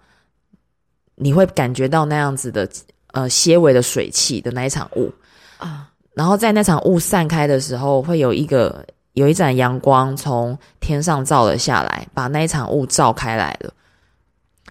[1.15, 2.65] 你会感觉到那样子的。
[3.11, 5.11] 呃，些微的水汽的那一场雾
[5.57, 13.73] 啊，然后在那场雾散开的时候，会有一个有一盏阳光从天上照了下来，把那一场雾照开来了。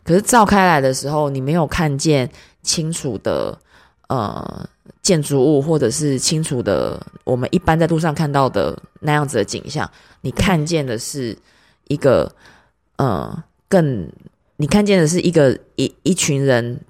[0.03, 2.31] 可是照开来的时候，你没有看见
[2.63, 3.59] 清楚的
[4.09, 4.67] 呃
[5.03, 9.89] 建筑物，或者是清楚的我们一般在路上看到的那样子的景象，
[10.23, 11.37] 你看见的是
[11.89, 12.35] 一个
[12.97, 14.11] 呃更，
[14.57, 16.81] 你看见的是一个一一群人。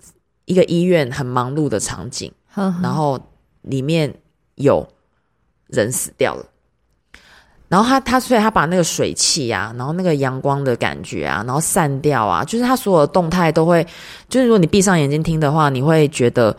[0.51, 3.21] 一个医院很忙碌的场景，呵呵，然后
[3.63, 4.13] 里面
[4.57, 4.85] 有
[5.69, 6.45] 人死掉了。
[7.69, 13.87] 然后他他所以他把那个水汽啊，然后那个阳光的感觉啊，然后散掉啊，就是他所有的动态都会，
[14.29, 16.57] 就是如果你闭上眼睛听的话，你会觉得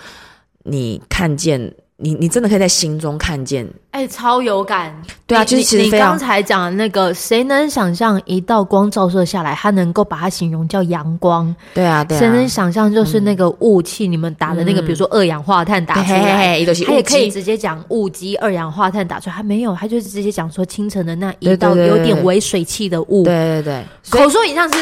[0.64, 4.92] 你看见你你真的可以在心中看见，哎、欸，超有感。
[5.28, 11.56] 对啊，就是其实你刚才讲的那个，谁能想象一道光照射下来，它能够把它形容叫阳光？
[11.74, 12.20] 对啊，对啊。
[12.20, 16.20] 谁能想象就是那个雾气，嗯、你们打的那个，比如说二氧化碳打出来，
[16.66, 23.24] 它、嗯、也可以直接讲雾机二氧化碳打出来，它没有，它就是直接讲说清晨的那一道有点微水汽的雾。
[23.24, 24.80] 对对对，口述影像师。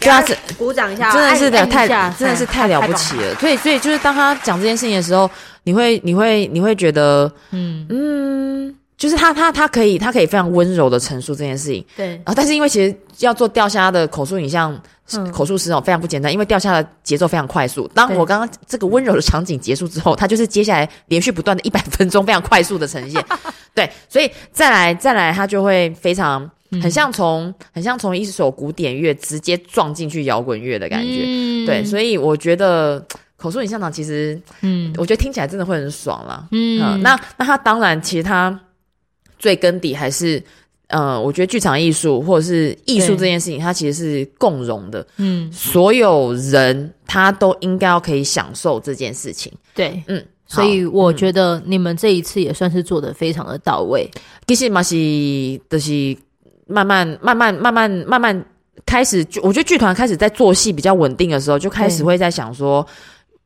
[0.00, 0.24] 对啊，
[0.56, 3.34] 鼓掌一下，真的是的，太真的是太了不起了。
[3.36, 5.28] 所以，所以就是当他讲这件事情的时候，
[5.64, 11.84] 你会，你会，你会觉得，嗯嗯，就是他，他，他可以，他可以非常温柔的陈述这件事情。
[11.96, 12.10] 对。
[12.10, 14.72] 然后，但是因为其实要做钓虾的口述影像，
[15.14, 17.88] 嗯、口述师哦，非常不简单，因为钓虾的节奏非常快速。
[17.94, 23.22] 当我刚刚这个温柔的场景结束之后，他就是接下来连续不断的一百分钟非常快速的呈现。
[23.74, 26.48] 对，所以再来，再来，他就会非常。
[26.82, 33.02] 很像从很像从一首古典乐直接撞进去摇滚乐的感觉，嗯、对，所以我觉得
[33.36, 36.46] 口述影像场其实，嗯，我觉得听起来真的会很爽啦。
[36.52, 38.60] 嗯，嗯，那那他当然，其实他
[39.38, 40.42] 最根底还是，
[40.88, 45.06] 呃，我觉得剧场艺术或者是艺术这件事情，它其实是共融的。
[45.16, 49.50] 嗯，所有人他都应该要可以享受这件事情。
[49.74, 54.06] 对，嗯，所以我觉得你们这一次也算是做的非常的到位。
[54.46, 54.94] 其实嘛是
[55.70, 56.14] 就是。
[56.68, 58.44] 慢慢、慢慢、慢慢、慢慢
[58.86, 62.86] 开始，我觉得剧团开始在做戏比较稳定的时候，就开始会在想说，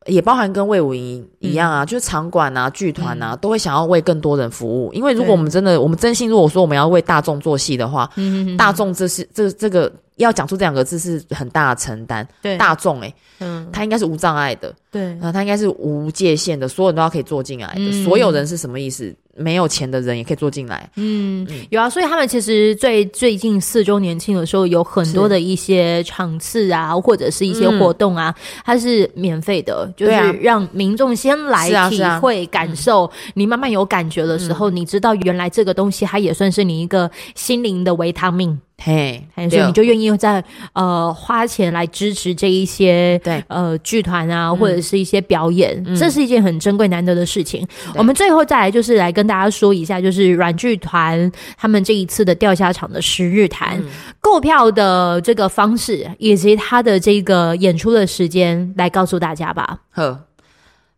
[0.05, 4.93] 也包含跟魏武营一样啊，嗯、就是场馆啊、剧团啊，嗯、都会想要为更多人服务。
[4.93, 12.27] 因为如果我们真的，我们真心如果说我们要为大众做戏的话，嗯、大众这是这这个要讲出这两个字是很大的承担。
[12.41, 17.79] 对，大众哎、欸，嗯，他应该是无障碍的，对，他应该是无界限的，所有人都要可以坐进来的。
[17.79, 19.15] 嗯、所有人是什么意思？
[19.35, 21.65] 没有钱的人也可以坐进来，嗯，嗯。
[21.71, 30.11] 有啊，所以他们其实最最近四周年庆的时候，有很多的一些场次啊，或者是一些活动啊，嗯、它是免费的，就是
[30.41, 33.09] 让民众先来体会、感受。
[33.33, 38.59] 你慢慢有感觉的时候，嗯、你知道原来这个东西它也算是你一个心灵的维他命。
[38.77, 40.43] 嘿，所以你就愿意在
[40.73, 43.41] 呃花钱来支持这一些对。
[43.47, 47.65] 呃剧团啊，嗯、或者是一些表演，嗯、这是一件很珍贵难得的事情。
[47.95, 53.85] 我们最后再来就是来跟大家说一下，就是软剧团他们这一次的钓虾场的十日谈、嗯、
[54.19, 59.79] 购票的这个方式，以及他的这个演出的时间，来告诉大家吧。
[59.91, 60.19] 呵。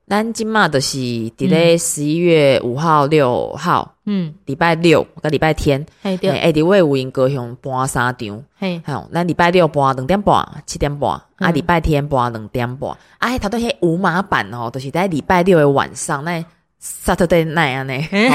[0.08, 16.44] 咱今嘛就是伫咧十一月五号、六号，嗯，礼拜六跟礼拜天，哎，对，哎，伫卫武营高雄搬三场，嘿，好，咱礼拜六搬两点半、七点半，啊，礼拜天搬两点半，啊，他都迄五马版哦，都是在礼拜六的晚上，那
[16.80, 18.30] Saturday night 呢，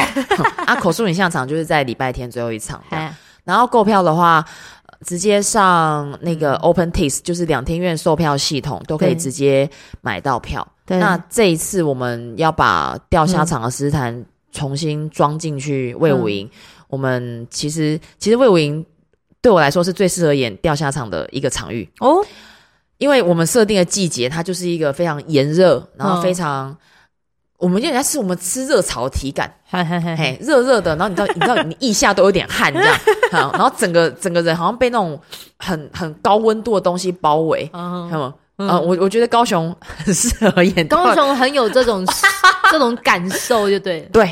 [0.67, 2.83] 啊，口述影像场就是在礼拜天最后一场，
[3.45, 4.45] 然后购票的话。
[5.07, 9.67] 直接上那个 OpenTix，就是两厅院售票系统都可以直接
[10.03, 10.67] 买到票。
[10.91, 16.45] 对，那这一次我们要把钓虾场的十日谈重新装进去魏武营。
[16.47, 16.51] 嗯、
[16.89, 18.85] 我们其实其实魏武营
[19.41, 21.89] 对我来说是最适合演钓虾场的一个场域。
[22.01, 22.25] 哦，
[22.99, 26.71] 因为我们设定的季节它就是一个非常炎热，然后非常。
[26.71, 26.77] 哦
[27.61, 32.99] 我们应该是我们吃热潮的体感，嘿热热的，然后你知道， 你知道，你腋下都有点汗这样，
[33.53, 35.21] 然后整个整个人好像被那种
[35.59, 38.13] 很很高温度的东西包围，看
[38.61, 38.79] 吗？
[38.81, 42.07] 嗯，我我觉得高雄很适合演，高雄很有这种
[42.71, 44.25] 这种感受，就对对，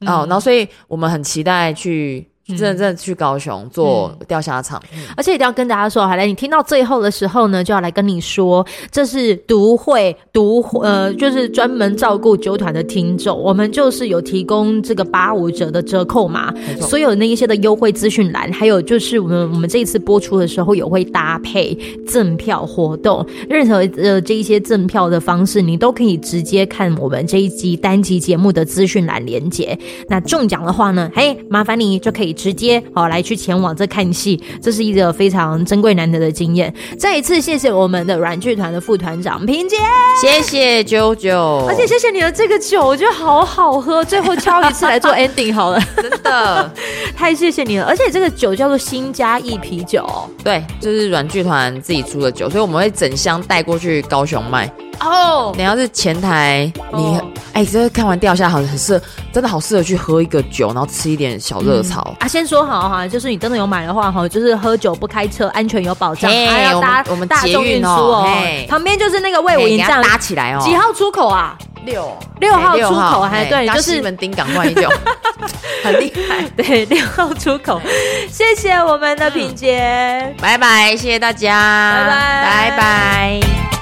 [0.00, 2.28] 哦，然后所以我们很期待去。
[2.48, 4.80] 真的真的去高雄做钓虾场，
[5.16, 21.76] 而且一定要跟大家说，好来，你听到最后的时候呢，就要来跟你说，这是独会独呃，就是专门照顾酒团的听众，我们就是有提供这个八五折的折扣码，所有那一些的优惠资讯栏，还有就是我们我们这一次播出的时候有会搭配
[22.06, 29.76] 赠票活动，任何呃这一些赠票的方式，你都可以直接看我们这一集单集节目的资讯栏连接。
[30.08, 32.35] 那中奖的话呢，嘿，麻烦你就可以。
[32.36, 36.72] 直接好来去前往这看戏，这是一个非常珍贵难得的经验。
[36.98, 39.76] 再一次谢谢我们的软剧团的副团长平姐，
[40.20, 44.04] 谢谢九九，而且谢谢你的这个酒，我觉得好好喝。
[44.04, 46.72] 最后敲一次来做 ending 好了， 真的
[47.16, 47.86] 太谢谢你了。
[47.86, 50.06] 而且这个酒叫做新嘉义啤酒，
[50.44, 54.70] 对，就是软剧团自己出的酒，所以我们会整箱带过去高雄卖。
[55.00, 57.18] 哦，你要是前台，你
[57.52, 57.86] 哎，这、oh.
[57.86, 62.28] 欸、看完掉下好像很适合，真的好适合去喝一个酒，然后吃一点小热炒、嗯、啊。
[62.28, 66.32] 先说好哈，就是你真的有买的话哈，就是喝酒不开车，安全有保障。
[66.32, 68.26] 要搭我们大众运输哦.
[68.68, 70.60] 旁边就是那个魏武营站搭起来哦。
[70.62, 71.56] 几号出口啊？
[71.84, 74.90] 六六号出口还对，就是西门町港换一酒，
[75.84, 76.42] 很厉害。
[76.56, 77.80] 对，六号出口，
[78.28, 83.75] 谢谢我们的品杰，拜拜，谢谢大家，拜拜，拜拜。